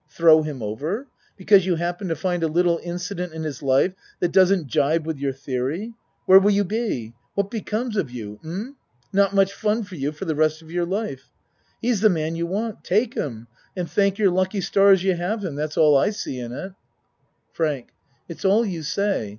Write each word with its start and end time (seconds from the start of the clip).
Throw 0.09 0.41
him 0.41 0.63
over 0.63 1.05
because 1.37 1.67
you 1.67 1.75
happen 1.75 2.07
to 2.07 2.15
find 2.15 2.41
a 2.41 2.47
little 2.47 2.79
incident 2.83 3.33
in 3.33 3.43
his 3.43 3.61
life 3.61 3.93
that 4.19 4.31
doesn't 4.31 4.65
jibe 4.65 5.05
with 5.05 5.19
your 5.19 5.31
theory? 5.31 5.93
Where 6.25 6.39
will 6.39 6.49
you 6.49 6.63
be? 6.63 7.13
What 7.35 7.51
be 7.51 7.61
comes 7.61 7.95
of 7.95 8.09
you? 8.09 8.39
Um? 8.43 8.77
Not 9.13 9.35
much 9.35 9.53
fun 9.53 9.83
for 9.83 9.93
you 9.93 10.11
for 10.11 10.25
the 10.25 10.33
rest 10.33 10.63
of 10.63 10.71
your 10.71 10.87
life. 10.87 11.29
He's 11.83 12.01
the 12.01 12.09
man 12.09 12.35
you 12.35 12.47
want 12.47 12.83
take 12.83 13.13
him 13.13 13.45
and 13.77 13.87
thank 13.87 14.17
your 14.17 14.31
lucky 14.31 14.61
stars 14.61 15.03
you 15.03 15.13
have 15.13 15.43
him. 15.45 15.53
That's 15.53 15.77
all 15.77 15.95
I 15.95 16.09
see 16.09 16.39
in 16.39 16.51
it. 16.51 16.55
ACT 16.55 16.55
III 16.55 16.63
95 16.63 16.75
FRANK 17.55 17.87
It's 18.27 18.43
all 18.45 18.65
you 18.65 18.81
say. 18.81 19.29